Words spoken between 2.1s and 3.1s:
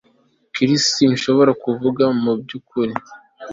mubyukuri